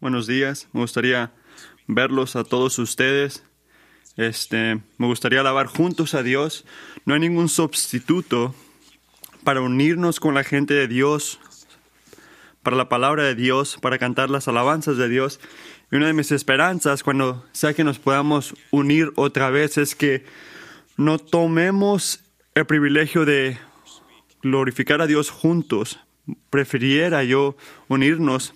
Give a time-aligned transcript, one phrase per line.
[0.00, 0.68] Buenos días.
[0.72, 1.32] Me gustaría
[1.88, 3.42] verlos a todos ustedes.
[4.16, 6.64] Este, me gustaría alabar juntos a Dios.
[7.04, 8.54] No hay ningún sustituto
[9.42, 11.40] para unirnos con la gente de Dios,
[12.62, 15.40] para la palabra de Dios, para cantar las alabanzas de Dios.
[15.90, 20.24] Y una de mis esperanzas cuando sea que nos podamos unir otra vez es que
[20.96, 22.20] no tomemos
[22.54, 23.58] el privilegio de
[24.42, 25.98] glorificar a Dios juntos.
[26.50, 27.56] Prefiriera yo
[27.88, 28.54] unirnos.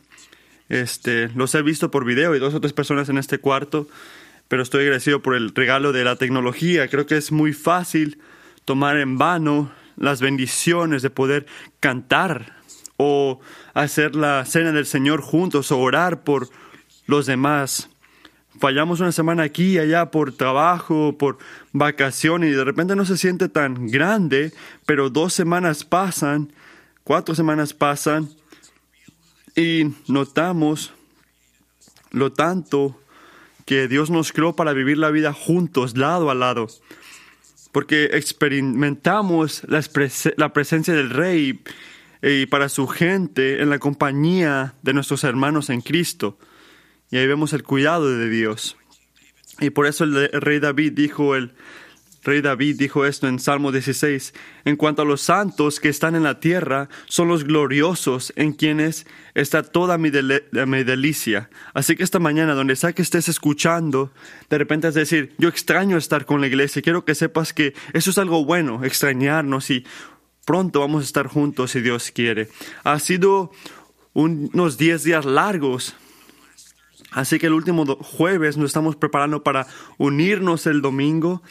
[0.73, 3.89] Este, los he visto por video y dos o tres personas en este cuarto,
[4.49, 6.89] pero estoy agradecido por el regalo de la tecnología.
[6.89, 8.19] Creo que es muy fácil
[8.65, 11.45] tomar en vano las bendiciones de poder
[11.79, 12.57] cantar
[12.97, 13.39] o
[13.75, 16.49] hacer la cena del Señor juntos o orar por
[17.05, 17.91] los demás.
[18.59, 21.37] Fallamos una semana aquí y allá por trabajo, por
[21.73, 24.55] vacaciones y de repente no se siente tan grande,
[24.87, 26.51] pero dos semanas pasan,
[27.05, 28.31] cuatro semanas pasan
[29.57, 30.93] y notamos
[32.11, 32.99] lo tanto
[33.65, 36.69] que Dios nos creó para vivir la vida juntos, lado a lado
[37.73, 39.83] porque experimentamos la,
[40.37, 41.61] la presencia del Rey
[42.23, 46.39] y para su gente en la compañía de nuestros hermanos en Cristo.
[47.11, 48.77] Y ahí vemos el cuidado de Dios.
[49.59, 51.55] Y por eso el rey David dijo el,
[52.23, 54.33] rey David dijo esto en Salmo 16,
[54.65, 59.07] en cuanto a los santos que están en la tierra, son los gloriosos en quienes
[59.35, 61.51] está toda mi, delicia.
[61.75, 64.13] Así que esta mañana, donde sea que estés escuchando,
[64.49, 68.11] de repente es decir, yo extraño estar con la iglesia, quiero que sepas que eso
[68.11, 69.85] es algo bueno, extrañarnos y
[70.45, 72.49] pronto vamos a estar juntos si Dios quiere.
[72.85, 73.51] Ha sido
[74.13, 75.97] unos 10 días largos.
[77.11, 79.67] Así que el último jueves nos estamos preparando para
[79.99, 81.43] unirnos el domingo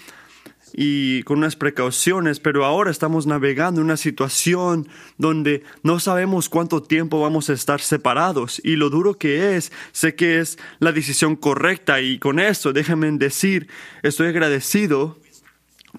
[0.73, 7.21] y con unas precauciones, pero ahora estamos navegando una situación donde no sabemos cuánto tiempo
[7.21, 12.01] vamos a estar separados y lo duro que es, sé que es la decisión correcta
[12.01, 13.67] y con eso déjenme decir,
[14.03, 15.17] estoy agradecido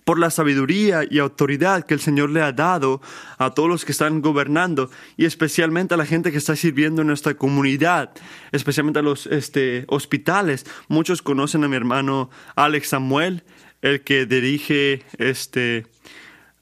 [0.05, 3.01] por la sabiduría y autoridad que el Señor le ha dado
[3.39, 7.09] a todos los que están gobernando y especialmente a la gente que está sirviendo en
[7.09, 8.11] nuestra comunidad,
[8.53, 10.67] especialmente a los este, hospitales.
[10.89, 13.45] Muchos conocen a mi hermano Alex Samuel
[13.83, 15.87] el que dirige este,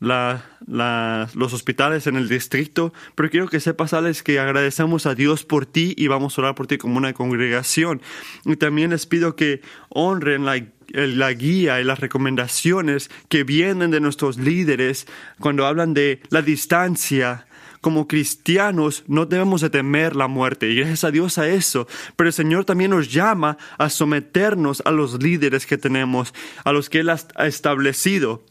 [0.00, 5.66] los hospitales en el distrito, pero quiero que sepas, Alex, que agradecemos a Dios por
[5.66, 8.00] ti y vamos a orar por ti como una congregación.
[8.44, 9.60] Y también les pido que
[9.91, 15.06] honren la, la guía y las recomendaciones que vienen de nuestros líderes
[15.38, 17.47] cuando hablan de la distancia
[17.80, 21.86] como cristianos no debemos de temer la muerte y gracias a Dios a eso,
[22.16, 26.90] pero el Señor también nos llama a someternos a los líderes que tenemos, a los
[26.90, 28.44] que Él ha establecido.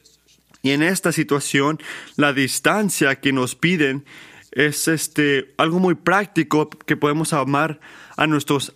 [0.62, 1.80] Y en esta situación,
[2.16, 4.06] la distancia que nos piden
[4.52, 7.80] es este, algo muy práctico que podemos amar
[8.18, 8.74] a nuestros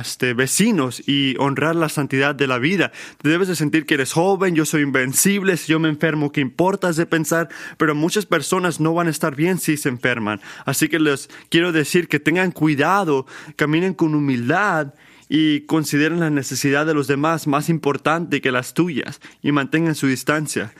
[0.00, 2.92] este, vecinos y honrar la santidad de la vida.
[3.22, 6.88] Debes de sentir que eres joven, yo soy invencible, si yo me enfermo, ¿qué importa?
[6.96, 10.40] de pensar, pero muchas personas no van a estar bien si se enferman.
[10.64, 14.94] Así que les quiero decir que tengan cuidado, caminen con humildad
[15.28, 20.06] y consideren la necesidad de los demás más importante que las tuyas y mantengan su
[20.06, 20.72] distancia.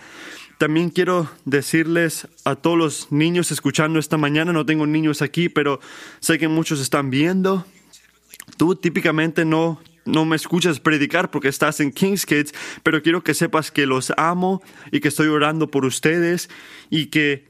[0.56, 5.80] También quiero decirles a todos los niños escuchando esta mañana, no tengo niños aquí, pero
[6.20, 7.64] sé que muchos están viendo
[8.56, 13.34] Tú típicamente no, no me escuchas predicar porque estás en King's Kids, pero quiero que
[13.34, 16.48] sepas que los amo y que estoy orando por ustedes
[16.90, 17.48] y que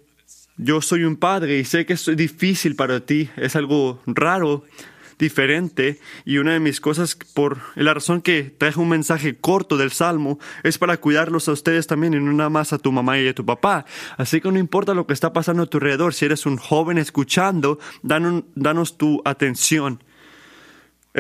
[0.57, 4.65] yo soy un padre y sé que es difícil para ti, es algo raro,
[5.19, 9.91] diferente y una de mis cosas por la razón que traje un mensaje corto del
[9.91, 13.29] Salmo es para cuidarlos a ustedes también y no nada más a tu mamá y
[13.29, 13.85] a tu papá.
[14.17, 16.99] Así que no importa lo que está pasando a tu alrededor, si eres un joven
[16.99, 20.03] escuchando, danos tu atención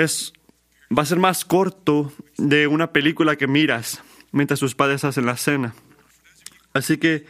[0.04, 0.32] es,
[0.96, 5.36] va a ser más corto de una película que miras mientras tus padres hacen la
[5.36, 5.74] cena.
[6.72, 7.26] Así que,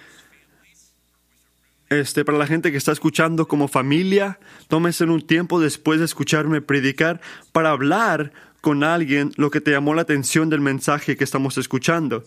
[1.88, 6.60] este, para la gente que está escuchando como familia, tómese un tiempo después de escucharme
[6.60, 7.20] predicar
[7.52, 12.25] para hablar con alguien lo que te llamó la atención del mensaje que estamos escuchando.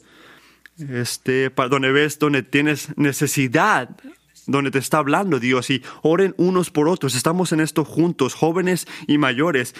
[0.79, 3.89] Este, para donde ves, donde tienes necesidad,
[4.47, 7.13] donde te está hablando Dios y oren unos por otros.
[7.13, 9.75] Estamos en esto juntos, jóvenes y mayores.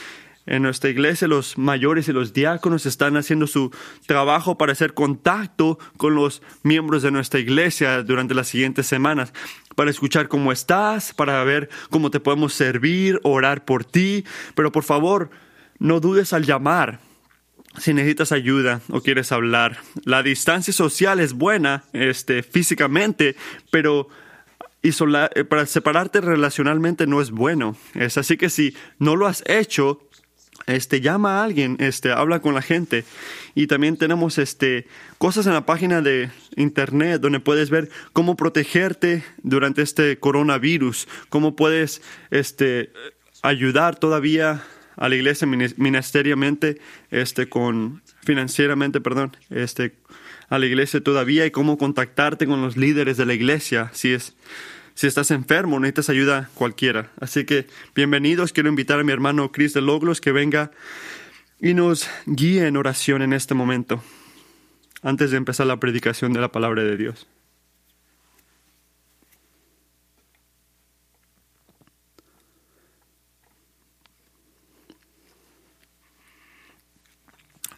[0.45, 3.71] En nuestra iglesia los mayores y los diáconos están haciendo su
[4.07, 9.33] trabajo para hacer contacto con los miembros de nuestra iglesia durante las siguientes semanas,
[9.75, 14.25] para escuchar cómo estás, para ver cómo te podemos servir, orar por ti.
[14.55, 15.29] Pero por favor,
[15.79, 16.99] no dudes al llamar.
[17.77, 23.38] Si necesitas ayuda o quieres hablar, la distancia social es buena, este, físicamente,
[23.69, 24.09] pero
[24.83, 27.77] eh, para separarte relacionalmente no es bueno.
[27.93, 30.01] Es así que si no lo has hecho,
[30.68, 33.04] este, llama a alguien, este, habla con la gente.
[33.56, 34.88] Y también tenemos este,
[35.18, 41.56] cosas en la página de internet donde puedes ver cómo protegerte durante este coronavirus, cómo
[41.56, 42.92] puedes este,
[43.42, 44.63] ayudar todavía
[44.98, 46.80] a la iglesia ministeriamente,
[47.10, 49.96] este, con, financieramente, perdón, este,
[50.50, 54.36] a la iglesia todavía y cómo contactarte con los líderes de la iglesia si es
[54.93, 57.11] si estás enfermo, necesitas ayuda cualquiera.
[57.19, 60.71] Así que bienvenidos, quiero invitar a mi hermano Chris de Loglos que venga
[61.59, 64.03] y nos guíe en oración en este momento,
[65.03, 67.27] antes de empezar la predicación de la palabra de Dios.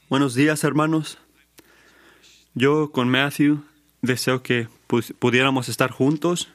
[0.10, 1.18] Buenos días, hermanos.
[2.54, 3.64] Yo con Matthew
[4.04, 4.68] deseo que
[5.18, 6.54] pudiéramos estar juntos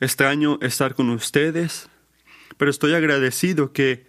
[0.00, 1.88] extraño estar con ustedes,
[2.56, 4.06] pero estoy agradecido que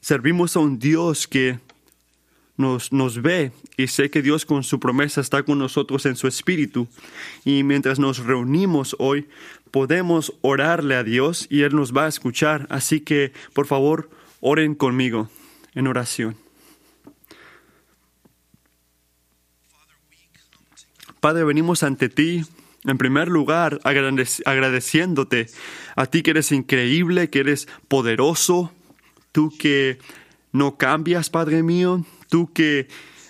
[0.00, 1.60] servimos a un Dios que
[2.56, 6.26] nos, nos ve y sé que Dios con su promesa está con nosotros en su
[6.28, 6.88] espíritu.
[7.44, 9.28] Y mientras nos reunimos hoy,
[9.70, 12.66] podemos orarle a Dios y Él nos va a escuchar.
[12.70, 14.10] Así que, por favor,
[14.40, 15.30] oren conmigo
[15.74, 16.36] en oración.
[21.20, 22.44] Padre, venimos ante ti
[22.84, 25.46] en primer lugar, agradeciéndote
[25.96, 28.72] a ti que eres increíble, que eres poderoso,
[29.32, 29.98] tú que
[30.52, 32.88] no cambias, Padre mío, tú que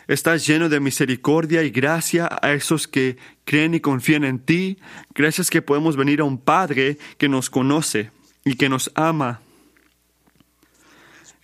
[0.09, 4.79] estás lleno de misericordia y gracia a esos que creen y confían en ti.
[5.15, 8.11] Gracias que podemos venir a un Padre que nos conoce
[8.45, 9.41] y que nos ama.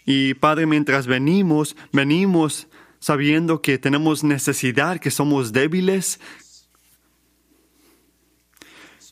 [0.04, 2.66] Y Padre, mientras venimos, venimos
[2.98, 6.20] sabiendo que tenemos necesidad, que somos débiles,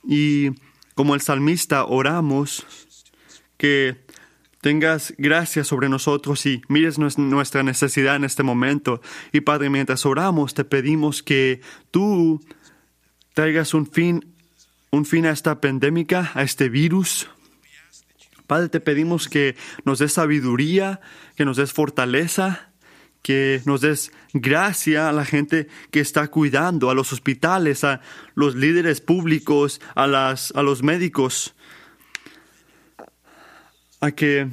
[0.08, 0.52] y
[0.94, 2.66] como el salmista oramos
[3.58, 4.04] que
[4.62, 9.02] tengas gracia sobre nosotros y mires nuestra necesidad en este momento.
[9.32, 11.60] Y Padre, mientras oramos, te pedimos que
[11.90, 12.40] tú
[13.34, 14.34] traigas un fin,
[14.90, 17.28] un fin a esta pandemia, a este virus.
[18.46, 21.00] Padre, te pedimos que nos des sabiduría,
[21.36, 22.67] que nos des fortaleza,
[23.28, 28.00] que nos des gracia a la gente que está cuidando, a los hospitales, a
[28.34, 31.54] los líderes públicos, a, las, a los médicos,
[34.00, 34.48] a que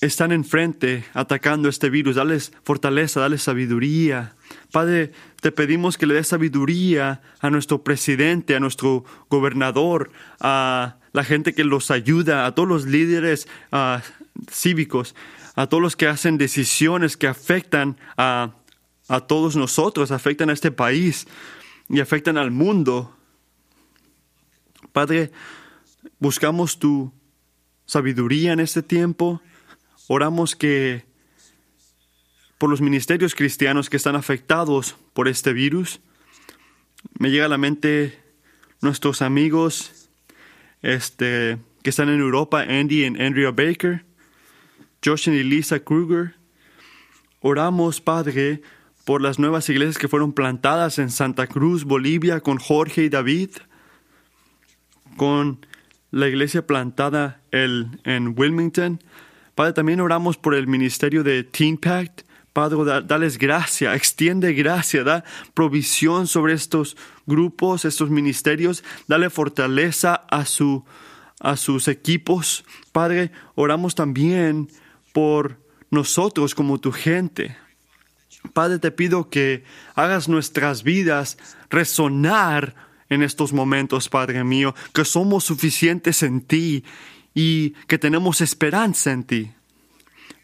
[0.00, 2.14] están enfrente atacando este virus.
[2.14, 4.36] Dales fortaleza, dales sabiduría.
[4.70, 11.24] Padre, te pedimos que le des sabiduría a nuestro presidente, a nuestro gobernador, a la
[11.24, 13.98] gente que los ayuda, a todos los líderes uh,
[14.48, 15.16] cívicos
[15.54, 18.54] a todos los que hacen decisiones que afectan a,
[19.08, 21.26] a todos nosotros, afectan a este país
[21.88, 23.16] y afectan al mundo.
[24.92, 25.30] Padre,
[26.18, 27.12] buscamos tu
[27.86, 29.40] sabiduría en este tiempo.
[30.08, 31.04] Oramos que
[32.58, 36.00] por los ministerios cristianos que están afectados por este virus,
[37.18, 38.22] me llega a la mente
[38.80, 40.08] nuestros amigos
[40.82, 44.04] este, que están en Europa, Andy y Andrea Baker,
[45.04, 46.36] Josh y Lisa Kruger.
[47.40, 48.62] Oramos, Padre,
[49.04, 53.50] por las nuevas iglesias que fueron plantadas en Santa Cruz, Bolivia, con Jorge y David,
[55.16, 55.66] con
[56.10, 59.00] la iglesia plantada en Wilmington.
[59.54, 62.22] Padre, también oramos por el ministerio de Teen Pact.
[62.54, 66.96] Padre, dales gracia, extiende gracia, da provisión sobre estos
[67.26, 70.84] grupos, estos ministerios, dale fortaleza a, su,
[71.40, 72.64] a sus equipos.
[72.92, 74.68] Padre, oramos también
[75.14, 77.56] por nosotros como tu gente.
[78.52, 79.62] Padre, te pido que
[79.94, 81.38] hagas nuestras vidas
[81.70, 82.74] resonar
[83.08, 86.84] en estos momentos, Padre mío, que somos suficientes en ti
[87.32, 89.52] y que tenemos esperanza en ti.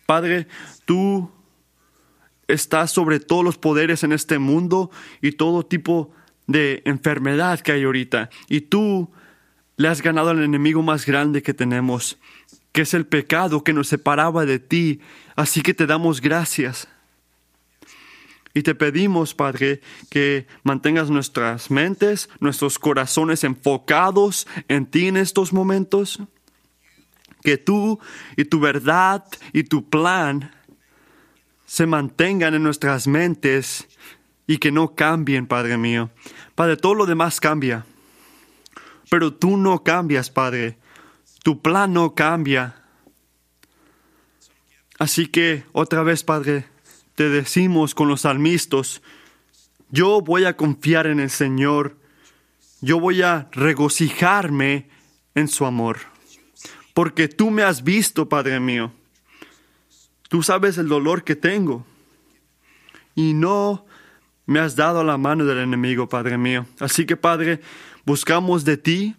[0.06, 0.46] Padre,
[0.84, 1.32] tú
[2.46, 6.12] estás sobre todos los poderes en este mundo y todo tipo
[6.46, 8.30] de enfermedad que hay ahorita.
[8.48, 9.10] Y tú
[9.76, 12.19] le has ganado al enemigo más grande que tenemos
[12.72, 15.00] que es el pecado que nos separaba de ti.
[15.36, 16.88] Así que te damos gracias.
[18.52, 25.52] Y te pedimos, Padre, que mantengas nuestras mentes, nuestros corazones enfocados en ti en estos
[25.52, 26.20] momentos.
[27.42, 28.00] Que tú
[28.36, 30.52] y tu verdad y tu plan
[31.64, 33.86] se mantengan en nuestras mentes
[34.48, 36.10] y que no cambien, Padre mío.
[36.56, 37.86] Padre, todo lo demás cambia.
[39.08, 40.76] Pero tú no cambias, Padre.
[41.42, 42.76] Tu plan no cambia.
[44.98, 46.66] Así que otra vez, Padre,
[47.14, 49.00] te decimos con los salmistas,
[49.90, 51.96] yo voy a confiar en el Señor,
[52.80, 54.88] yo voy a regocijarme
[55.34, 55.98] en su amor,
[56.94, 58.92] porque tú me has visto, Padre mío.
[60.28, 61.84] Tú sabes el dolor que tengo.
[63.16, 63.84] Y no
[64.46, 66.66] me has dado la mano del enemigo, Padre mío.
[66.78, 67.60] Así que, Padre,
[68.04, 69.16] buscamos de ti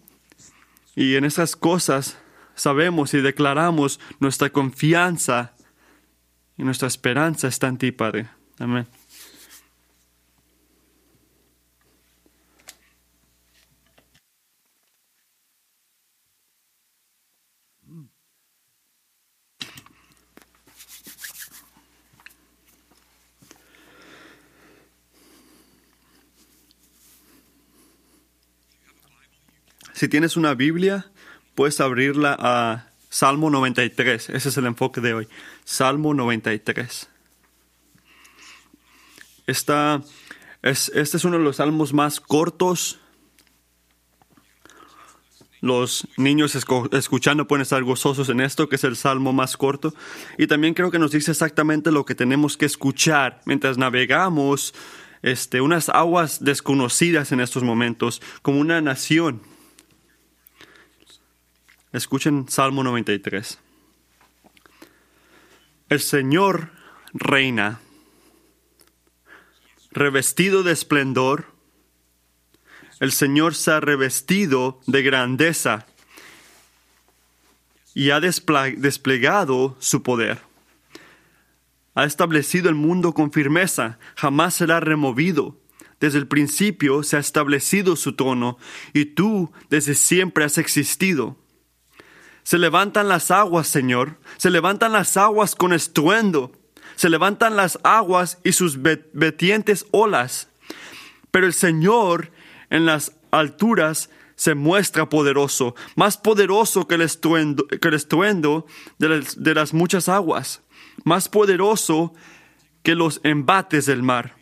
[0.94, 2.18] y en esas cosas
[2.54, 5.54] sabemos y declaramos nuestra confianza
[6.56, 8.28] y nuestra esperanza está en ti, Padre.
[8.58, 8.86] Amén.
[30.02, 31.12] Si tienes una Biblia,
[31.54, 34.30] puedes abrirla a Salmo 93.
[34.30, 35.28] Ese es el enfoque de hoy.
[35.64, 37.08] Salmo 93.
[39.46, 40.02] Esta,
[40.60, 42.98] es, este es uno de los salmos más cortos.
[45.60, 49.94] Los niños escuchando pueden estar gozosos en esto, que es el salmo más corto.
[50.36, 54.74] Y también creo que nos dice exactamente lo que tenemos que escuchar mientras navegamos
[55.22, 59.51] este, unas aguas desconocidas en estos momentos, como una nación
[61.92, 63.58] Escuchen Salmo 93.
[65.90, 66.70] El Señor
[67.12, 67.80] reina,
[69.90, 71.52] revestido de esplendor.
[72.98, 75.86] El Señor se ha revestido de grandeza
[77.92, 80.40] y ha desplegado su poder.
[81.94, 85.58] Ha establecido el mundo con firmeza, jamás será removido.
[86.00, 88.56] Desde el principio se ha establecido su trono
[88.94, 91.41] y tú desde siempre has existido.
[92.42, 94.18] Se levantan las aguas, Señor.
[94.36, 96.52] Se levantan las aguas con estruendo.
[96.96, 100.48] Se levantan las aguas y sus betientes olas.
[101.30, 102.32] Pero el Señor
[102.70, 108.66] en las alturas se muestra poderoso, más poderoso que el estruendo, que el estruendo
[108.98, 110.62] de, las, de las muchas aguas,
[111.04, 112.12] más poderoso
[112.82, 114.34] que los embates del mar.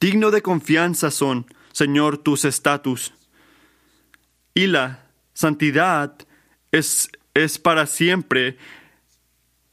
[0.00, 3.12] Digno de confianza son, Señor, tus estatus.
[4.54, 6.16] Y la santidad
[6.72, 8.58] es, es para siempre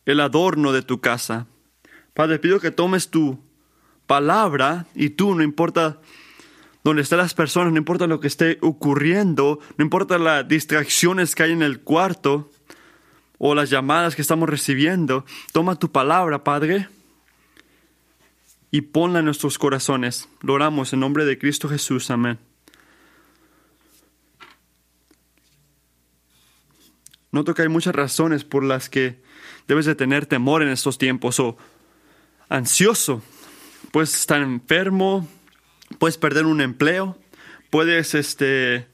[0.06, 1.48] el adorno de tu casa.
[2.14, 3.40] Padre, pido que tomes tu
[4.08, 6.00] palabra y tú, no importa
[6.84, 11.44] dónde estén las personas, no importa lo que esté ocurriendo, no importa las distracciones que
[11.44, 12.52] hay en el cuarto
[13.38, 16.88] o las llamadas que estamos recibiendo, toma tu palabra, Padre,
[18.72, 20.30] y ponla en nuestros corazones.
[20.42, 22.10] Lo oramos en nombre de Cristo Jesús.
[22.10, 22.40] Amén.
[27.34, 29.20] Noto que hay muchas razones por las que
[29.68, 31.58] debes de tener temor en estos tiempos o
[32.48, 33.24] ansioso.
[33.92, 35.28] Puedes estar enfermo,
[35.98, 37.18] puedes perder un empleo,
[37.72, 38.88] puedes este,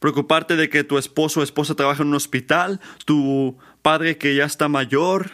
[0.00, 4.46] preocuparte de que tu esposo o esposa trabaja en un hospital, tu padre que ya
[4.46, 5.30] está mayor.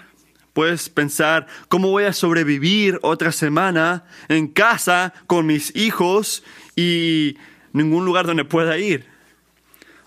[0.53, 6.45] Puedes pensar, ¿cómo voy a sobrevivir otra semana en casa con mis hijos
[6.77, 7.39] y
[7.73, 9.07] ningún lugar donde pueda ir?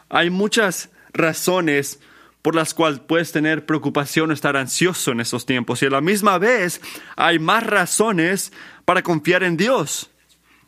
[0.09, 1.99] Hay muchas razones
[2.45, 5.81] por las cuales puedes tener preocupación o estar ansioso en estos tiempos.
[5.81, 6.79] Y a la misma vez
[7.15, 8.53] hay más razones
[8.85, 10.11] para confiar en Dios.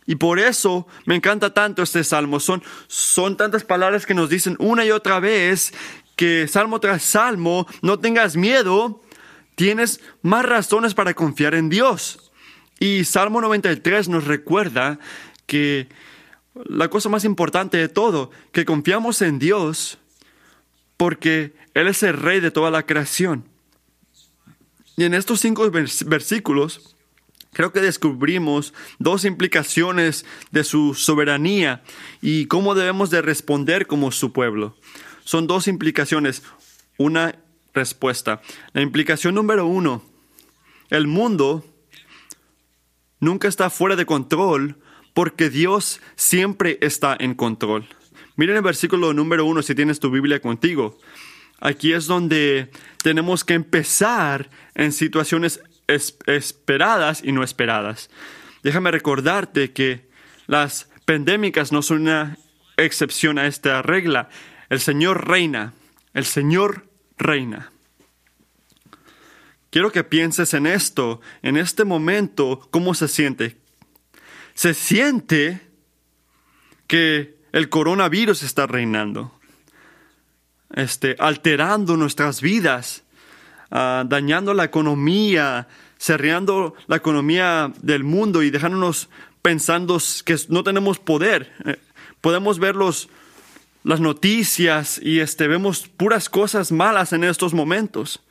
[0.07, 2.39] Y por eso me encanta tanto este salmo.
[2.39, 5.71] Son, son tantas palabras que nos dicen una y otra vez
[6.15, 9.03] que salmo tras salmo, no tengas miedo,
[9.53, 12.31] tienes más razones para confiar en Dios.
[12.79, 14.97] Y Salmo 93 nos recuerda
[15.45, 15.89] que
[16.55, 19.99] la cosa más importante de todo, que confiamos en Dios
[20.97, 23.47] porque Él es el rey de toda la creación.
[24.97, 26.95] Y en estos cinco versículos
[27.53, 31.83] creo que descubrimos dos implicaciones de su soberanía
[32.21, 34.75] y cómo debemos de responder como su pueblo.
[35.23, 36.43] Son dos implicaciones,
[36.97, 37.35] una
[37.73, 38.41] respuesta.
[38.73, 40.03] La implicación número uno,
[40.89, 41.63] el mundo
[43.19, 44.77] nunca está fuera de control
[45.13, 47.87] porque Dios siempre está en control.
[48.37, 50.99] Miren el versículo número uno si tienes tu Biblia contigo.
[51.59, 52.69] Aquí es donde
[53.01, 58.11] tenemos que empezar en situaciones esperadas y no esperadas.
[58.61, 60.07] Déjame recordarte que
[60.45, 62.37] las pandémicas no son una
[62.77, 64.29] excepción a esta regla.
[64.69, 65.73] El Señor reina.
[66.13, 67.71] El Señor reina.
[69.71, 73.57] Quiero que pienses en esto, en este momento, cómo se siente.
[74.53, 75.61] Se siente
[76.85, 79.31] que el coronavirus está reinando,
[80.73, 83.03] este, alterando nuestras vidas,
[83.71, 89.09] ah, dañando la economía, cerrando la economía del mundo y dejándonos
[89.41, 91.53] pensando que no tenemos poder.
[91.65, 91.79] Eh,
[92.21, 93.09] podemos ver los,
[93.83, 98.21] las noticias y este, vemos puras cosas malas en estos momentos.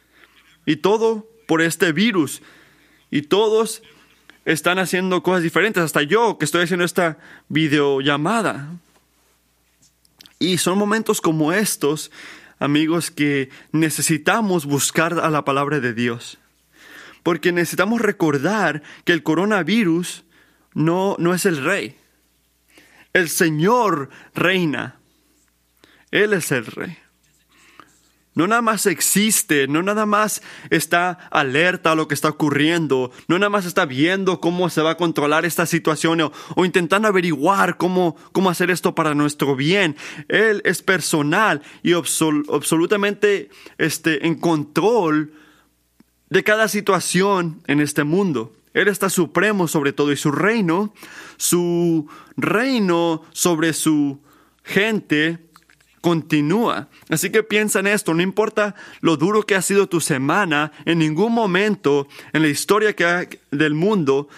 [0.66, 2.42] Y todo por este virus.
[3.10, 3.82] Y todos
[4.44, 7.18] están haciendo cosas diferentes, hasta yo que estoy haciendo esta
[7.48, 8.68] videollamada.
[10.38, 12.10] Y son momentos como estos,
[12.58, 16.38] amigos, que necesitamos buscar a la palabra de Dios.
[17.22, 20.24] Porque necesitamos recordar que el coronavirus
[20.74, 21.96] no, no es el rey.
[23.12, 25.00] El Señor reina.
[26.10, 26.98] Él es el rey.
[28.36, 33.38] No nada más existe, no nada más está alerta a lo que está ocurriendo, no
[33.38, 38.14] nada más está viendo cómo se va a controlar esta situación o, intentando averiguar cómo,
[38.32, 39.96] cómo hacer esto para nuestro bien.
[40.28, 45.32] Él es personal y absolutamente este, en control
[46.28, 48.54] de cada situación en este mundo.
[48.74, 50.92] Él está supremo sobre todo y su reino,
[51.38, 54.20] su reino sobre su
[54.62, 55.45] gente
[56.00, 56.88] continúa.
[57.08, 60.98] Así que piensa en esto, no importa lo duro que ha sido tu semana, en
[60.98, 64.28] ningún momento en la historia que del mundo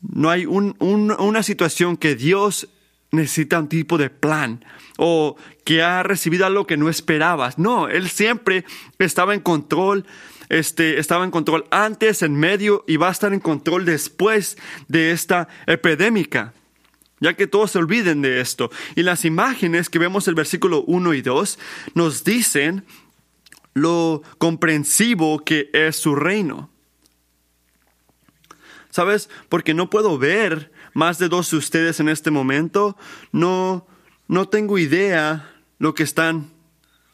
[0.00, 2.68] no hay una situación que Dios
[3.10, 4.64] necesita un tipo de plan
[4.98, 7.58] o que ha recibido algo que no esperabas.
[7.58, 8.64] No, Él siempre
[8.98, 10.04] estaba en control.
[10.50, 15.10] Este, estaba en control antes, en medio y va a estar en control después de
[15.12, 16.52] esta epidémica
[17.24, 18.70] ya que todos se olviden de esto.
[18.94, 21.58] Y las imágenes que vemos en el versículo 1 y 2
[21.94, 22.84] nos dicen
[23.72, 26.70] lo comprensivo que es su reino.
[28.90, 29.30] ¿Sabes?
[29.48, 32.98] Porque no puedo ver más de dos de ustedes en este momento.
[33.32, 33.86] No,
[34.28, 36.52] no tengo idea lo que están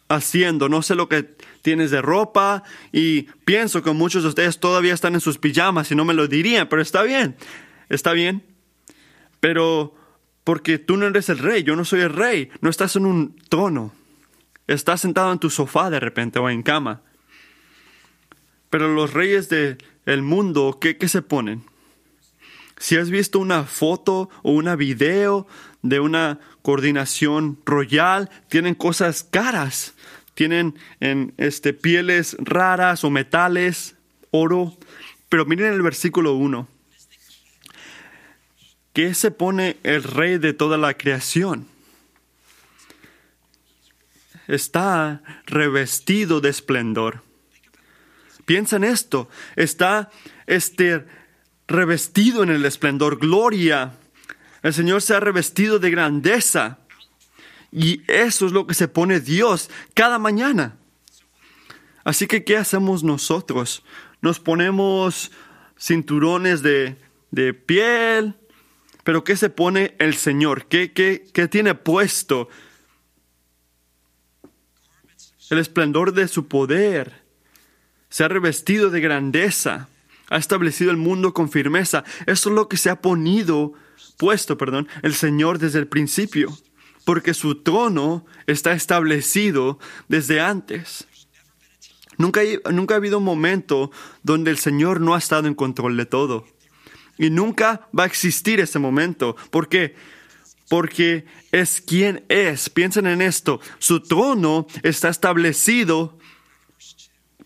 [0.08, 0.68] haciendo.
[0.68, 1.22] No sé lo que
[1.62, 5.94] tienes de ropa y pienso que muchos de ustedes todavía están en sus pijamas y
[5.94, 7.36] no me lo dirían, pero está bien.
[7.88, 8.42] Está bien.
[9.38, 9.94] Pero
[10.50, 13.36] porque tú no eres el rey, yo no soy el rey, no estás en un
[13.48, 13.92] trono,
[14.66, 17.02] estás sentado en tu sofá de repente o en cama.
[18.68, 21.62] Pero los reyes del mundo, ¿qué, ¿qué se ponen?
[22.78, 25.46] Si has visto una foto o una video
[25.82, 29.94] de una coordinación royal, tienen cosas caras,
[30.34, 33.94] tienen en este, pieles raras o metales,
[34.32, 34.76] oro.
[35.28, 36.79] Pero miren el versículo 1
[38.92, 41.68] ¿Qué se pone el rey de toda la creación?
[44.48, 47.22] Está revestido de esplendor.
[48.46, 49.28] Piensa en esto.
[49.54, 50.10] Está
[50.48, 51.06] este,
[51.68, 53.92] revestido en el esplendor, gloria.
[54.62, 56.78] El Señor se ha revestido de grandeza.
[57.70, 60.76] Y eso es lo que se pone Dios cada mañana.
[62.02, 63.84] Así que, ¿qué hacemos nosotros?
[64.20, 65.30] Nos ponemos
[65.78, 66.96] cinturones de,
[67.30, 68.34] de piel,
[69.10, 70.66] pero ¿qué se pone el Señor?
[70.66, 72.48] ¿Qué, qué, qué tiene puesto?
[75.50, 77.24] El esplendor de su poder.
[78.08, 79.88] Se ha revestido de grandeza.
[80.28, 82.04] Ha establecido el mundo con firmeza.
[82.26, 83.72] Eso es lo que se ha ponido,
[84.16, 86.56] puesto, perdón, el Señor desde el principio.
[87.04, 91.08] Porque su trono está establecido desde antes.
[92.16, 93.90] Nunca, nunca ha habido un momento
[94.22, 96.44] donde el Señor no ha estado en control de todo.
[97.18, 99.36] Y nunca va a existir ese momento.
[99.50, 99.94] ¿Por qué?
[100.68, 102.70] Porque es quien es.
[102.70, 103.60] Piensen en esto.
[103.78, 106.18] Su trono está establecido.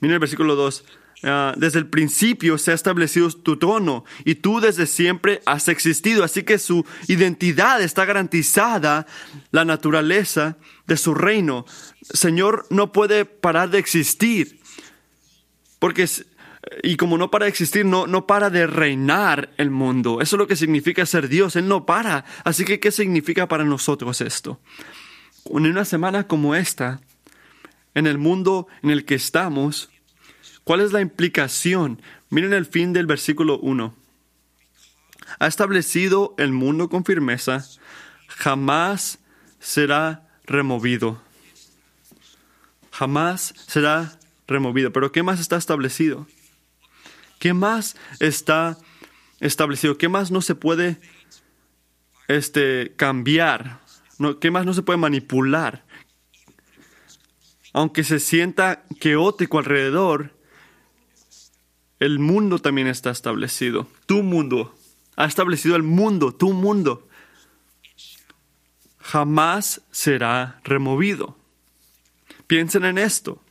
[0.00, 0.84] Miren el versículo 2.
[1.26, 6.22] Ah, desde el principio se ha establecido tu trono y tú desde siempre has existido.
[6.22, 9.06] Así que su identidad está garantizada,
[9.50, 11.64] la naturaleza de su reino.
[12.02, 14.60] Señor no puede parar de existir.
[15.78, 16.06] Porque
[16.82, 20.20] y como no para de existir, no, no para de reinar el mundo.
[20.20, 21.56] Eso es lo que significa ser Dios.
[21.56, 22.24] Él no para.
[22.44, 24.60] Así que, ¿qué significa para nosotros esto?
[25.46, 27.00] En una semana como esta,
[27.94, 29.90] en el mundo en el que estamos,
[30.64, 32.00] ¿cuál es la implicación?
[32.30, 33.94] Miren el fin del versículo 1.
[35.38, 37.64] Ha establecido el mundo con firmeza,
[38.28, 39.18] jamás
[39.58, 41.20] será removido.
[42.90, 44.92] Jamás será removido.
[44.92, 46.26] Pero ¿qué más está establecido?
[47.38, 48.78] ¿Qué más está
[49.40, 49.98] establecido?
[49.98, 51.00] ¿Qué más no se puede
[52.28, 53.80] este, cambiar?
[54.40, 55.84] ¿Qué más no se puede manipular?
[57.72, 60.32] Aunque se sienta caótico alrededor,
[61.98, 63.88] el mundo también está establecido.
[64.06, 64.74] Tu mundo.
[65.16, 67.08] Ha establecido el mundo, tu mundo.
[68.98, 71.36] Jamás será removido.
[72.46, 73.44] Piensen en esto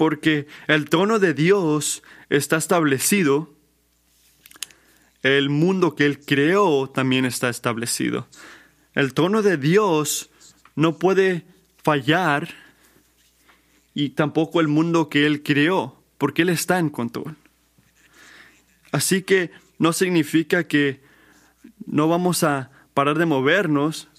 [0.00, 3.52] porque el trono de Dios está establecido,
[5.22, 8.26] el mundo que Él creó también está establecido.
[8.94, 10.30] El trono de Dios
[10.74, 11.44] no puede
[11.82, 12.48] fallar
[13.94, 15.98] y tampoco el mundo que Él creó.
[16.16, 17.34] porque Él está en control.
[18.92, 21.00] Así que no significa que
[21.86, 24.09] no vamos a parar de movernos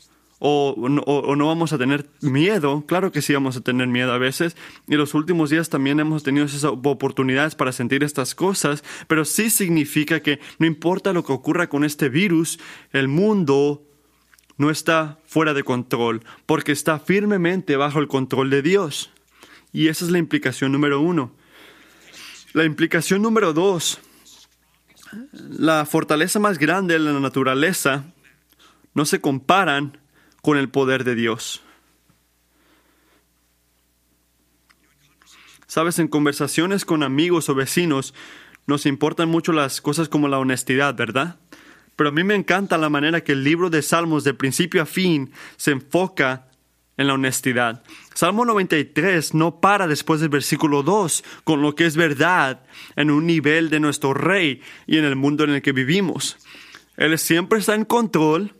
[0.43, 2.84] o, no vamos a tener miedo.
[2.88, 4.58] Claro que sí vamos a tener miedo a veces.
[4.88, 8.84] Y los últimos días también hemos tenido esas oportunidades para sentir estas cosas.
[9.08, 12.60] Pero sí significa que no importa lo que ocurra con este virus,
[12.91, 13.84] el mundo
[14.58, 19.12] no está fuera de control, porque está firmemente bajo el control de Dios.
[19.71, 21.36] Y esa es la implicación número uno.
[22.54, 23.99] La implicación número dos,
[25.34, 28.06] la fortaleza más grande de la naturaleza
[28.95, 30.00] no se comparan
[30.41, 31.62] con el poder de Dios.
[35.67, 38.13] Sabes, en conversaciones con amigos o vecinos
[38.67, 41.39] nos importan mucho las cosas como la honestidad, ¿verdad?
[41.95, 44.86] Pero a mí me encanta la manera que el libro de Salmos de principio a
[44.86, 46.47] fin se enfoca
[46.97, 47.84] en la honestidad.
[48.13, 52.63] Salmo 93 no para después del versículo 2 con lo que es verdad
[52.95, 56.38] en un nivel de nuestro rey y en el mundo en el que vivimos.
[56.97, 58.54] Él siempre está en control,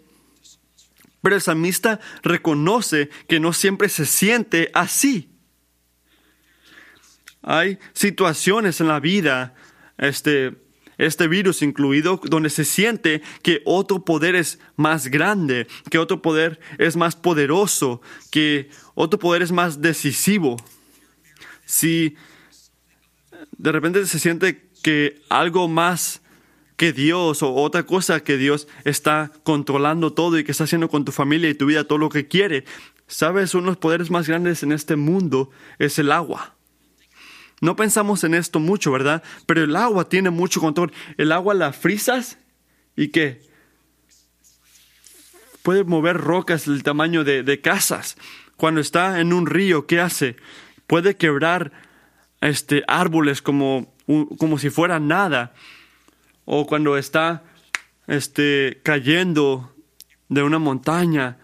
[1.22, 5.30] pero el salmista reconoce que no siempre se siente así.
[7.44, 9.56] Hay situaciones en la vida,
[9.98, 10.56] este,
[10.98, 16.60] este virus incluido, donde se siente que otro poder es más grande, que otro poder
[16.78, 20.58] es más poderoso, que otro poder es más decisivo.
[21.66, 22.16] Si
[23.58, 26.21] de repente se siente que algo más
[26.82, 31.06] que Dios o otra cosa que Dios está controlando todo y que está haciendo con
[31.06, 32.65] tu familia y tu vida todo lo que quiere.
[33.06, 36.56] Sabes, uno de los poderes más grandes en este mundo es el agua.
[37.60, 39.22] No pensamos en esto mucho, ¿verdad?
[39.46, 40.91] Pero el agua tiene mucho control.
[41.20, 42.39] El agua la frisas
[42.96, 43.44] y qué?
[45.62, 48.17] Puede mover rocas del tamaño de, casas.
[48.58, 50.36] Cuando está en un río, ¿qué hace?
[50.88, 51.74] Puede quebrar
[52.41, 53.94] este, árboles como,
[54.39, 55.54] como si fuera nada
[56.54, 57.44] o cuando está
[58.08, 59.74] este, cayendo
[60.28, 61.38] de una montaña.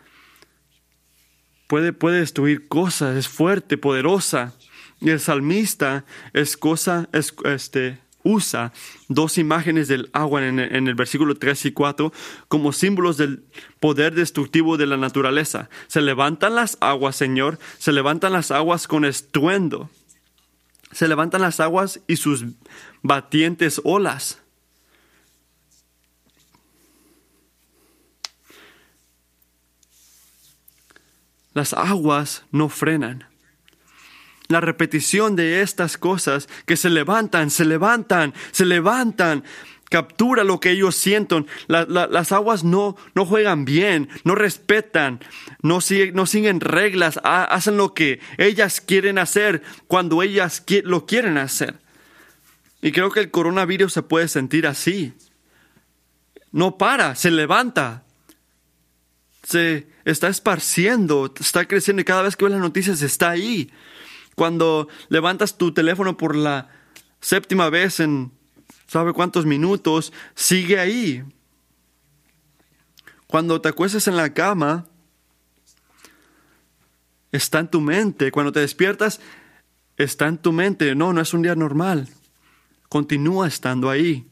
[1.68, 4.54] Puede, puede destruir cosas, es fuerte, poderosa.
[5.00, 8.74] Y el salmista es cosa, es, este, usa
[9.08, 12.12] dos imágenes del agua en, en, el versículo 3 y 4
[12.50, 13.46] como símbolos del
[13.80, 15.70] poder destructivo de la naturaleza.
[15.88, 19.90] Se levantan las aguas, Señor, se levantan las aguas con estruendo.
[20.92, 22.44] Se levantan las aguas y sus
[23.04, 24.42] batientes olas.
[31.58, 33.26] Las aguas no frenan.
[34.48, 39.44] La repetición de estas cosas que se levantan, se levantan, se levantan,
[39.90, 41.48] captura lo que ellos sienten.
[41.68, 45.20] las aguas no, no juegan bien, no respetan,
[45.64, 45.80] no,
[46.14, 51.80] no siguen reglas, hacen lo que ellas quieren hacer cuando ellas lo quieren hacer.
[52.84, 55.16] Y creo que el coronavirus se puede sentir así.
[56.52, 58.04] No para, se levanta,
[59.48, 63.72] se está esparciendo, está creciendo y cada vez que ves las noticias está ahí.
[64.36, 66.70] Cuando levantas tu teléfono por la
[67.22, 68.34] séptima vez en
[68.88, 71.24] sabe cuántos minutos, sigue ahí.
[73.26, 74.86] Cuando te acuestas en la cama,
[77.32, 78.34] está en tu mente.
[78.34, 79.22] Cuando te despiertas,
[79.96, 80.94] está en tu mente.
[80.94, 82.10] No, no es un día normal.
[82.90, 84.28] Continúa estando ahí,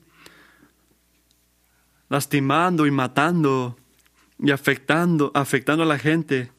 [2.09, 3.77] lastimando y matando
[4.39, 6.51] y afectando, afectando a la gente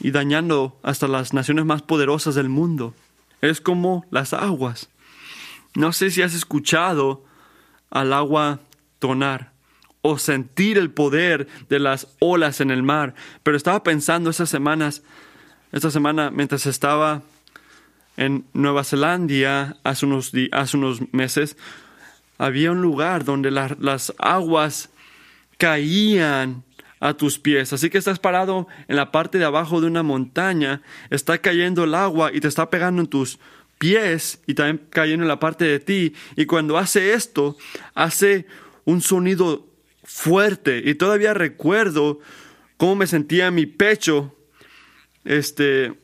[0.00, 2.94] y dañando hasta las naciones más poderosas del mundo.
[3.40, 4.88] Es como las aguas.
[5.74, 7.24] No sé si has escuchado
[7.90, 8.60] al agua
[8.98, 9.52] tonar
[10.02, 15.02] o sentir el poder de las olas en el mar, pero estaba pensando estas semanas,
[15.70, 17.22] esta semana mientras estaba
[18.16, 21.56] en Nueva Zelanda hace unos, hace unos meses,
[22.38, 24.90] había un lugar donde las aguas
[25.62, 26.64] caían
[26.98, 27.72] a tus pies.
[27.72, 31.94] Así que estás parado en la parte de abajo de una montaña, está cayendo el
[31.94, 33.38] agua y te está pegando en tus
[33.78, 36.14] pies y también cayendo en la parte de ti.
[36.34, 37.56] Y cuando hace esto,
[37.94, 38.46] hace
[38.84, 39.68] un sonido
[40.02, 40.82] fuerte.
[40.84, 42.18] Y todavía recuerdo
[42.76, 44.36] cómo me sentía en mi pecho.
[45.24, 45.94] Este.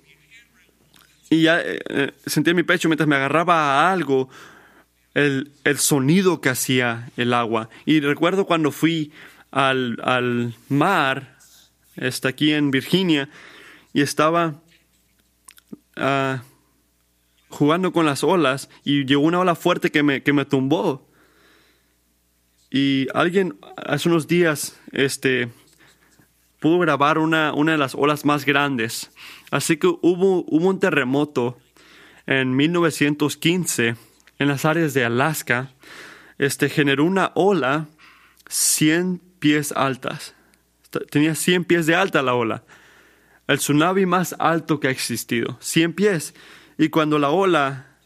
[1.30, 4.28] Y ya eh, eh, sentía en mi pecho mientras me agarraba a algo.
[5.14, 7.70] El, el sonido que hacía el agua.
[7.86, 9.10] Y recuerdo cuando fui
[9.50, 11.38] al, mar,
[11.96, 13.28] está aquí en Virginia,
[13.92, 14.60] y estaba
[15.96, 16.42] ah,
[17.48, 21.08] jugando con las olas y llegó una ola fuerte que me, que me tumbó.
[22.70, 25.48] Y alguien hace unos días este,
[26.60, 29.10] pudo grabar una, una de las olas más grandes.
[29.50, 31.58] Así que hubo, hubo un terremoto
[32.26, 33.96] en 1915
[34.38, 35.72] en las áreas de Alaska,
[36.38, 37.88] este, generó una ola
[38.48, 40.34] 100 pies altas.
[41.10, 42.64] Tenía 100 pies de alta la ola.
[43.46, 46.34] El tsunami más alto que ha existido, 100 pies.
[46.76, 47.96] Y cuando la ola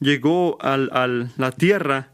[0.00, 2.12] llegó a la tierra,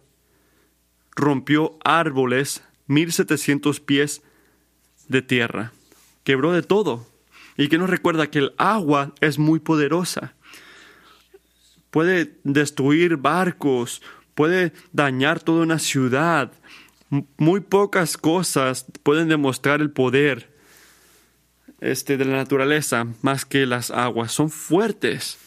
[1.15, 4.23] rompió árboles 1700 pies
[5.09, 5.73] de tierra.
[6.25, 7.07] Quebró de todo.
[7.57, 10.35] Y que nos recuerda que el agua es muy poderosa.
[11.91, 14.03] Puede destruir barcos,
[14.35, 16.53] puede dañar toda una ciudad.
[17.09, 20.57] Muy pocas cosas pueden demostrar el poder
[21.81, 24.33] este, de la naturaleza más que las aguas.
[24.33, 25.39] Son fuertes.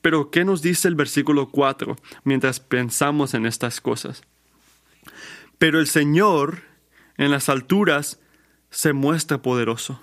[0.00, 4.22] Pero ¿qué nos dice el versículo 4 mientras pensamos en estas cosas?
[5.58, 6.62] Pero el Señor
[7.18, 8.18] en las alturas
[8.70, 10.00] se muestra poderoso.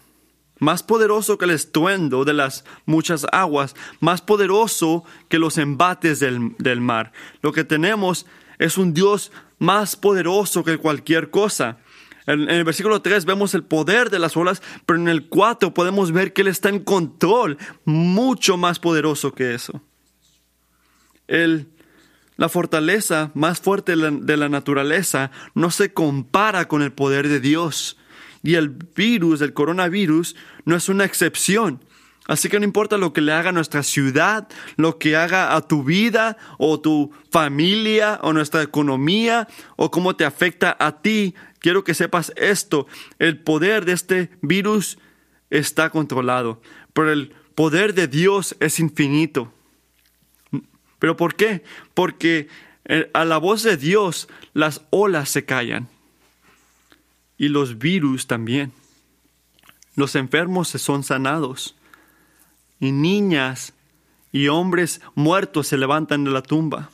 [0.60, 6.56] Más poderoso que el estruendo de las muchas aguas, más poderoso que los embates del,
[6.60, 7.14] del mar.
[7.42, 8.26] Lo que tenemos
[8.58, 11.78] es un Dios más poderoso que cualquier cosa.
[12.26, 16.12] En, el versículo 3 vemos el poder de las olas, pero en el 4 podemos
[16.12, 19.82] ver que Él está en control, mucho más poderoso que eso.
[21.28, 21.68] El,
[22.38, 27.98] la fortaleza más fuerte de la, naturaleza no se compara con el poder de Dios.
[28.42, 31.84] Y el virus, el coronavirus, no es una excepción.
[32.30, 35.68] Así que no importa lo que le haga a nuestra ciudad, lo que haga a
[35.68, 41.84] tu vida o tu familia o nuestra economía o cómo te afecta a ti, quiero
[41.84, 42.86] que sepas esto.
[43.18, 45.00] El poder de este virus
[45.50, 46.62] está controlado,
[46.94, 49.52] pero el poder de Dios es infinito.
[51.00, 51.64] ¿Pero por qué?
[51.96, 52.48] Porque
[52.86, 55.88] eh, a la voz de Dios las olas se callan
[57.40, 58.72] y los virus también.
[59.96, 61.76] Los enfermos se son sanados
[62.80, 63.74] y niñas
[64.32, 66.90] y hombres muertos se levantan de la tumba.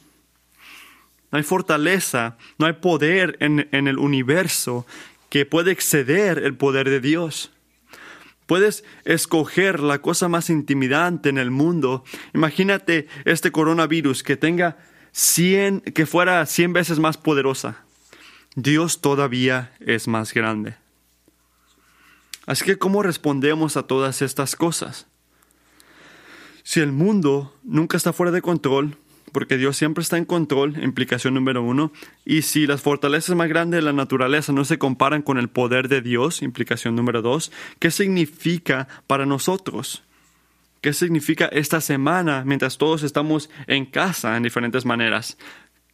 [1.31, 4.85] No hay fortaleza, no hay poder en, en el universo
[5.29, 7.51] que puede exceder el poder de Dios.
[8.45, 12.03] Puedes escoger la cosa más intimidante en el mundo.
[12.33, 14.77] Imagínate este coronavirus que tenga
[15.13, 17.83] 100, que fuera 100 veces más poderosa.
[18.55, 20.75] Dios todavía es más grande.
[22.45, 25.07] Así que, ¿cómo respondemos a todas estas cosas?
[26.65, 28.97] Si el mundo nunca está fuera de control,
[29.31, 31.91] porque Dios siempre está en control, implicación número uno.
[32.25, 35.89] Y si las fortalezas más grandes de la naturaleza no se comparan con el poder
[35.89, 40.03] de Dios, implicación número dos, ¿qué significa para nosotros?
[40.81, 45.37] ¿Qué significa esta semana mientras todos estamos en casa en diferentes maneras?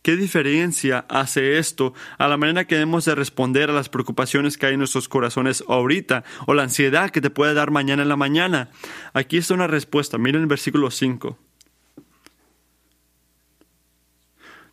[0.01, 4.65] ¿Qué diferencia hace esto a la manera que debemos de responder a las preocupaciones que
[4.65, 8.15] hay en nuestros corazones ahorita o la ansiedad que te puede dar mañana en la
[8.15, 8.71] mañana?
[9.13, 10.17] Aquí está una respuesta.
[10.17, 11.37] Miren el versículo 5.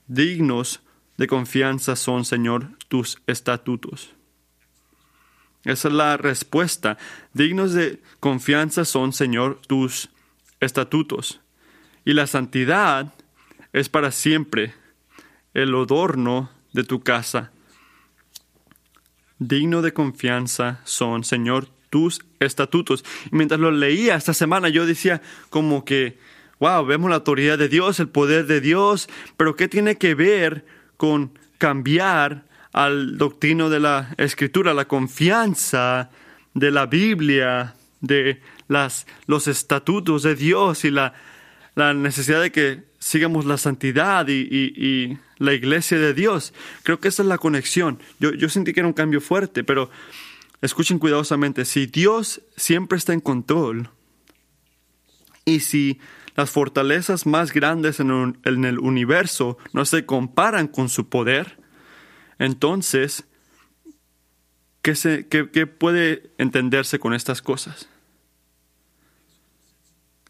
[0.07, 0.81] Dignos
[1.19, 4.15] de confianza son, Señor, tus estatutos.
[5.65, 6.97] Esa es la respuesta.
[7.35, 10.09] Dignos de confianza son, Señor, tus
[10.61, 11.43] estatutos.
[12.07, 13.13] Y la santidad
[13.75, 14.73] es para siempre
[15.55, 17.51] el adorno de tu casa.
[19.39, 23.05] Digno de confianza son, Señor, tus estatutos.
[23.31, 26.19] Mientras lo leía esta semana, yo decía como que
[26.59, 30.67] wow, vemos la autoridad de Dios, el poder de Dios, pero ¿qué tiene que ver
[30.97, 36.11] con cambiar al doctrino de la escritura, la confianza
[36.55, 41.15] de la Biblia, de las, los estatutos de Dios y la,
[41.75, 46.53] la necesidad de que sigamos la santidad y, la iglesia de Dios.
[46.83, 48.01] Creo que esa es la conexión.
[48.19, 49.89] Yo, yo sentí que era un cambio fuerte, pero
[50.61, 53.89] escuchen cuidadosamente, si Dios siempre está en control
[55.45, 56.01] y si
[56.35, 61.57] las fortalezas más grandes en, el universo no se comparan con su poder,
[62.39, 63.25] entonces,
[64.83, 67.89] ¿qué, se, qué puede entenderse con estas cosas?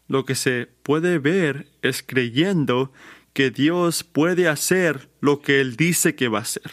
[0.09, 2.91] Lo que se puede ver es creyendo
[3.33, 6.71] que Dios puede hacer lo que Él dice que va a hacer.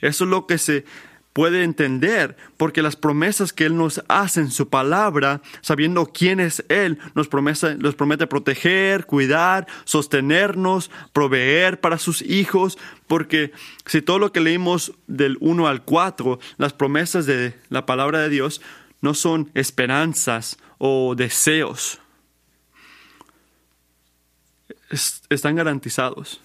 [0.00, 0.84] Eso es lo que se
[1.32, 6.64] puede entender, porque las promesas que Él nos hace en su palabra, sabiendo quién es
[6.68, 13.52] Él, nos, promete, nos promete proteger, cuidar, sostenernos, proveer para sus hijos, porque
[13.86, 18.30] si todo lo que leímos del 1 al 4, las promesas de la palabra de
[18.30, 18.60] Dios,
[19.00, 22.00] no son esperanzas o deseos,
[24.90, 26.40] están garantizados.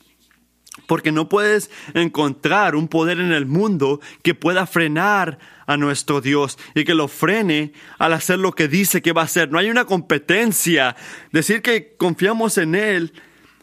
[0.87, 6.57] Porque no puedes encontrar un poder en el mundo que pueda frenar a nuestro Dios
[6.73, 9.51] y que lo frene al hacer lo que dice que va a hacer.
[9.51, 10.95] No hay una competencia.
[11.31, 13.13] Decir que confiamos en Él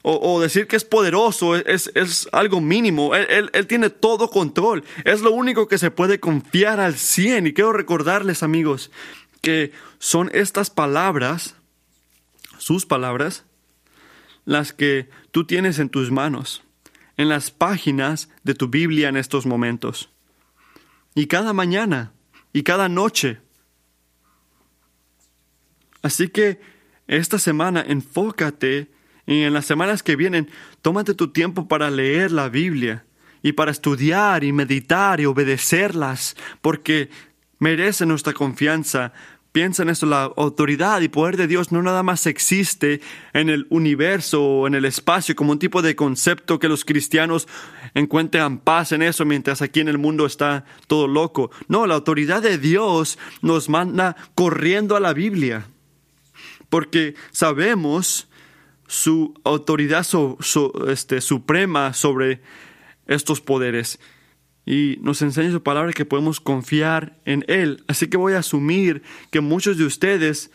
[0.02, 3.14] o, decir que es poderoso es, es algo mínimo.
[3.14, 4.82] Él, él, tiene todo control.
[5.04, 7.48] Es lo único que se puede confiar al 100.
[7.48, 8.90] Y quiero recordarles, amigos,
[9.42, 11.54] que son estas palabras,
[12.56, 13.44] sus palabras,
[14.50, 16.64] las que tú tienes en tus manos,
[17.16, 20.10] en las páginas de tu Biblia en estos momentos.
[21.14, 22.14] Y cada mañana,
[22.52, 23.38] y cada noche.
[26.02, 26.60] Así que
[27.06, 28.90] esta semana enfócate
[29.24, 30.50] y en las semanas que vienen,
[30.82, 33.04] tómate tu tiempo para leer la Biblia
[33.42, 37.08] y para estudiar y meditar y obedecerlas, porque
[37.60, 39.12] merece nuestra confianza.
[39.52, 43.00] Piensa en esto, la autoridad y poder de Dios no nada más existe
[43.32, 47.48] en el universo o en el espacio como un tipo de concepto que los cristianos
[47.94, 51.50] encuentran paz en eso mientras aquí en el mundo está todo loco.
[51.66, 55.66] No, la autoridad de Dios nos manda corriendo a la Biblia,
[56.68, 58.28] porque sabemos
[58.86, 60.06] su autoridad
[60.86, 62.40] este, suprema sobre
[63.08, 63.98] estos poderes.
[64.70, 67.83] Y nos enseña su palabra que podemos confiar en Él.
[67.88, 69.02] Así que voy a asumir
[69.33, 70.52] que muchos de ustedes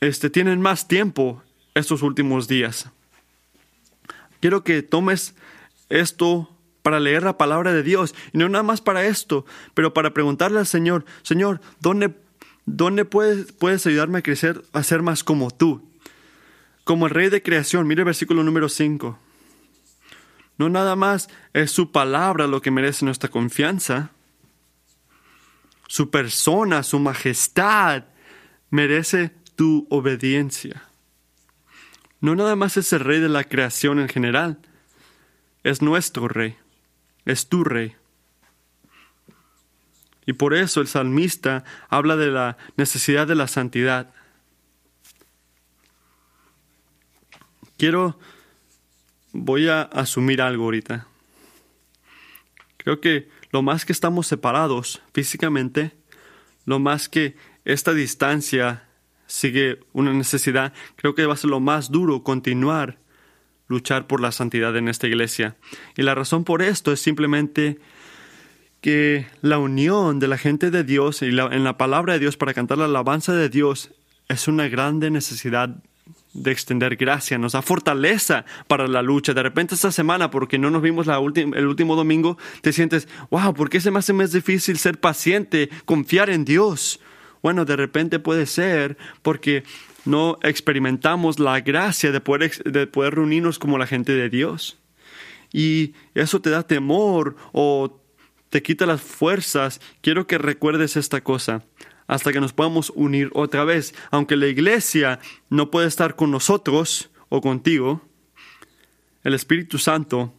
[0.00, 1.42] este, tienen más tiempo
[1.74, 2.88] estos últimos días.
[4.40, 5.34] Quiero que tomes
[5.90, 6.48] esto
[6.80, 8.14] para leer la palabra de Dios.
[8.32, 12.14] Y no nada más para esto, pero para preguntarle al Señor, Señor, ¿dónde,
[12.64, 15.90] dónde puedes, puedes ayudarme a crecer, a ser más como tú?
[16.90, 17.86] como el rey de creación.
[17.86, 19.16] Mire el versículo número 5.
[20.60, 24.10] No nada más es su palabra lo que merece nuestra confianza.
[25.88, 28.04] Su persona, su majestad
[28.68, 30.82] merece tu obediencia.
[32.20, 34.58] No nada más es el rey de la creación en general.
[35.62, 36.58] Es nuestro rey.
[37.24, 37.96] Es tu rey.
[40.26, 44.12] Y por eso el salmista habla de la necesidad de la santidad.
[47.78, 48.18] quiero,
[49.32, 51.06] voy a asumir algo ahorita.
[52.76, 55.92] Creo que lo más que estamos separados físicamente,
[56.64, 58.88] lo más que esta distancia
[59.26, 62.98] sigue una necesidad, creo que va a ser lo más duro continuar
[63.70, 65.56] luchar por la santidad en esta iglesia.
[65.96, 67.78] Y la razón por esto es simplemente
[68.80, 72.52] que la unión de la gente de Dios y en la palabra de Dios para
[72.52, 73.92] cantar la alabanza de Dios
[74.28, 75.82] es una grande necesidad
[76.32, 79.34] de extender gracia, nos da fortaleza para la lucha.
[79.34, 83.54] De repente esta semana, porque no nos vimos la el último domingo, te sientes, wow,
[83.54, 87.00] ¿por qué se me hace más difícil ser paciente, confiar en Dios?
[87.42, 89.64] Bueno, de repente puede ser porque
[90.04, 94.78] no experimentamos la gracia de poder, de poder reunirnos como la gente de Dios.
[95.52, 98.00] Y eso te da temor o
[98.50, 99.80] te quita las fuerzas.
[100.00, 101.64] Quiero que recuerdes esta cosa
[102.10, 103.94] hasta que nos podamos unir otra vez.
[104.10, 108.02] Aunque la iglesia no puede estar con nosotros o contigo,
[109.22, 110.34] el Espíritu Santo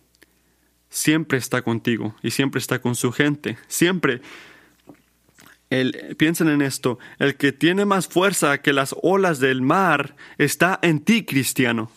[0.90, 3.58] siempre está contigo y siempre está con su gente.
[3.70, 4.22] Siempre.
[5.70, 10.78] El, piensen en esto, el que tiene más fuerza que las olas del mar está
[10.82, 11.90] en ti, cristiano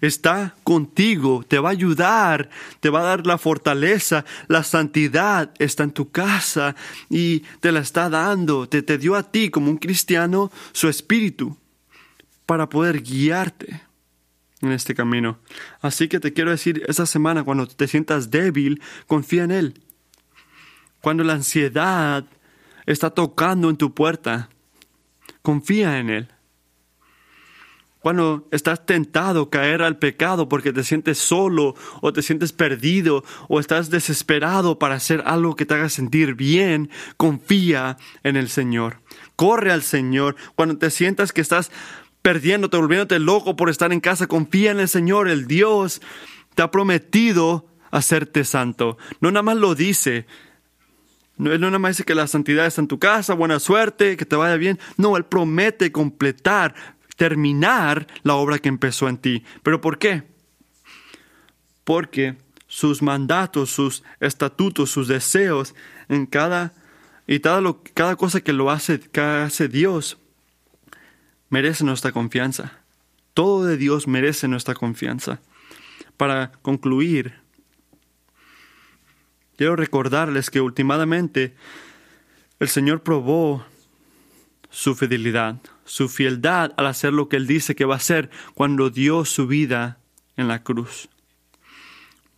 [0.00, 5.84] está contigo, te va a ayudar, te va a dar la fortaleza, la santidad está
[5.84, 6.74] en tu casa
[7.08, 11.56] y te la está dando, te, te dio a ti como un cristiano su espíritu
[12.46, 13.82] para poder guiarte
[14.62, 15.38] en este camino.
[15.80, 19.82] Así que te quiero decir, esta semana cuando te sientas débil, confía en Él.
[21.00, 22.24] Cuando la ansiedad
[22.86, 24.48] está tocando en tu puerta,
[25.42, 26.28] confía en Él.
[28.06, 33.24] Cuando estás tentado a caer al pecado porque te sientes solo o te sientes perdido
[33.48, 39.00] o estás desesperado para hacer algo que te haga sentir bien, confía en el Señor.
[39.34, 40.36] Corre al Señor.
[40.54, 41.72] Cuando te sientas que estás
[42.22, 45.26] perdiéndote, volviéndote loco por estar en casa, confía en el Señor.
[45.26, 46.00] El Dios
[46.54, 48.98] te ha prometido hacerte santo.
[49.20, 50.26] No nada más lo dice,
[51.38, 54.16] no, él no nada más dice que la santidad está en tu casa, buena suerte,
[54.16, 54.78] que te vaya bien.
[54.96, 56.74] No, Él promete completar
[57.16, 59.44] terminar la obra que empezó en ti.
[59.62, 60.22] ¿Pero por qué?
[61.84, 62.36] Porque
[62.66, 65.74] sus mandatos, sus estatutos, sus deseos
[66.08, 66.74] en cada
[67.26, 70.18] y cada, lo, cada cosa que lo hace, que hace Dios
[71.48, 72.80] merece nuestra confianza.
[73.34, 75.40] Todo de Dios merece nuestra confianza.
[76.16, 77.34] Para concluir,
[79.56, 81.54] quiero recordarles que últimamente
[82.58, 83.66] el Señor probó
[84.70, 88.90] su fidelidad, su fieldad al hacer lo que Él dice que va a hacer cuando
[88.90, 89.98] dio su vida
[90.36, 91.08] en la cruz.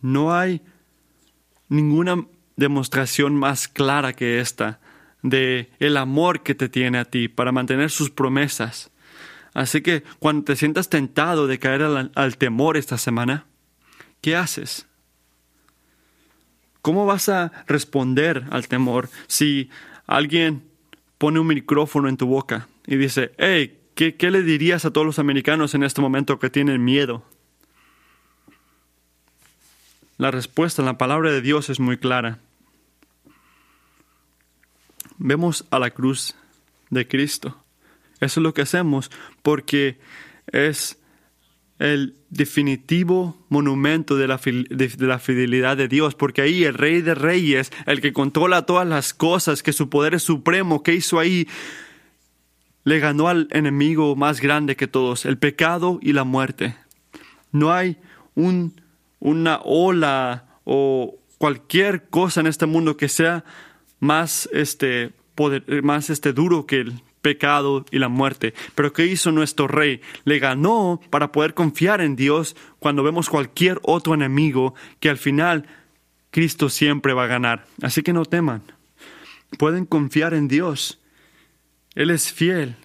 [0.01, 0.61] No hay
[1.67, 2.25] ninguna
[2.55, 4.79] demostración más clara que esta
[5.21, 8.91] de el amor que te tiene a ti para mantener sus promesas.
[9.53, 13.45] Así que cuando te sientas tentado de caer al, al temor esta semana,
[14.21, 14.85] ¿qué haces?
[16.81, 19.69] ¿Cómo vas a responder al temor si
[20.07, 20.63] alguien
[21.17, 25.05] pone un micrófono en tu boca y dice, hey, ¿qué, ¿qué, le dirías a todos
[25.05, 27.23] los americanos en este momento que tienen miedo?
[30.17, 32.39] La respuesta en la palabra de Dios es muy clara.
[35.19, 36.35] Vemos a la cruz
[36.89, 37.63] de Cristo.
[38.21, 39.11] Eso es lo que hacemos
[39.43, 39.99] porque
[40.51, 40.99] es
[41.77, 47.13] el definitivo monumento de la, de la, fidelidad de Dios, porque ahí el Rey de
[47.13, 51.47] Reyes, el que controla todas las cosas, que su poder es supremo, que hizo ahí,
[52.83, 56.75] le ganó al enemigo más grande que todos, el pecado y la muerte.
[57.51, 57.97] No hay
[58.35, 58.81] un,
[59.19, 63.43] una ola o cualquier cosa en este mundo que sea
[63.99, 68.53] más este, poder, más este duro que el pecado y la muerte.
[68.75, 70.01] Pero ¿qué hizo nuestro rey?
[70.23, 75.67] Le ganó para poder confiar en Dios cuando vemos cualquier otro enemigo que al final
[76.31, 77.65] Cristo siempre va a ganar.
[77.81, 78.63] Así que no teman.
[79.57, 80.99] Pueden confiar en Dios.
[81.99, 82.75] Él es fiel.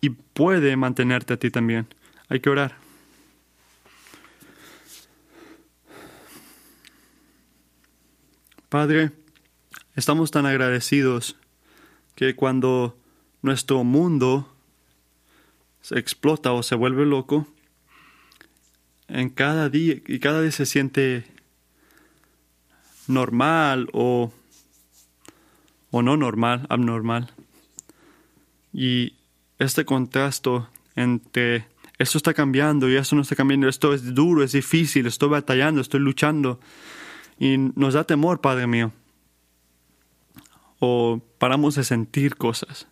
[0.00, 1.86] Y puede mantenerte a ti también.
[2.28, 2.76] Hay que orar.
[8.68, 9.12] Padre,
[9.96, 11.36] Estamos tan agradecidos
[12.14, 12.96] que cuando
[13.42, 14.50] nuestro mundo
[15.82, 17.46] se explota o se vuelve loco,
[19.08, 21.26] en cada día y cada día se siente
[23.08, 24.32] normal o,
[25.90, 27.30] o no normal, abnormal.
[28.72, 29.14] Y
[29.58, 30.62] este contraste
[30.96, 31.66] entre
[31.98, 35.80] esto está cambiando y esto no está cambiando, esto es duro, es difícil, estoy batallando,
[35.80, 36.60] estoy luchando.
[37.38, 38.92] Y nos da temor, Padre mío
[40.80, 42.88] o paramos de sentir cosas.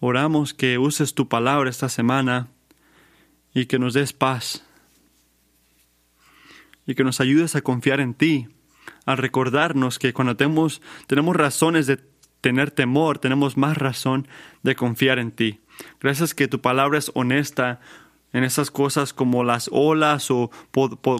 [0.00, 2.48] Oramos que uses tu palabra esta semana
[3.54, 4.64] y que nos des paz
[6.86, 8.48] y que nos ayudes a confiar en ti,
[9.06, 11.98] a recordarnos que cuando tenemos, tenemos razones de
[12.40, 14.26] tener temor, tenemos más razón
[14.62, 15.60] de confiar en ti.
[16.00, 17.80] Gracias que tu palabra es honesta
[18.32, 20.50] en esas cosas como las olas o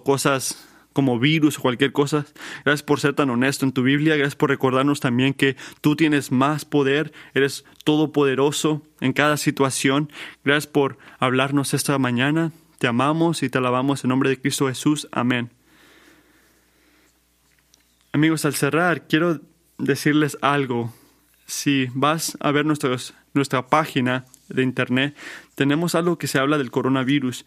[0.04, 2.26] cosas como virus o cualquier cosa.
[2.64, 4.16] Gracias por ser tan honesto en tu Biblia.
[4.16, 10.12] Gracias por recordarnos también que tú tienes más poder, eres todopoderoso en cada situación.
[10.44, 12.52] Gracias por hablarnos esta mañana.
[12.78, 15.08] Te amamos y te alabamos en nombre de Cristo Jesús.
[15.12, 15.50] Amén.
[18.12, 19.40] Amigos, al cerrar, quiero
[19.78, 20.92] decirles algo.
[21.50, 25.16] Si vas a ver nuestros, nuestra página de internet,
[25.56, 27.44] tenemos algo que se habla del coronavirus.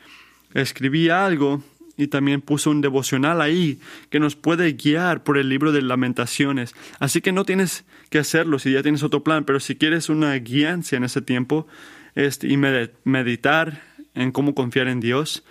[0.53, 1.63] Escribí algo
[1.95, 3.79] y también puso un devocional ahí
[4.09, 6.75] que nos puede guiar por el libro de lamentaciones.
[6.99, 10.35] Así que no tienes que hacerlo si ya tienes otro plan, pero si quieres una
[10.35, 11.65] guiancia en ese tiempo
[12.13, 13.83] este, y meditar
[14.15, 15.45] en cómo confiar en Dios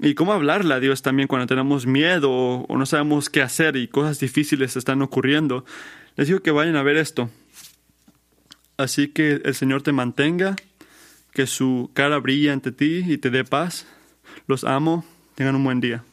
[0.00, 3.86] y cómo hablarle a Dios también cuando tenemos miedo o no sabemos qué hacer y
[3.86, 5.66] cosas difíciles están ocurriendo,
[6.16, 7.28] les digo que vayan a ver esto.
[8.76, 10.56] Así que el Señor te mantenga,
[11.32, 13.86] que su cara brille ante ti y te dé paz.
[14.46, 15.04] Los amo.
[15.34, 16.04] Tengan un buen día.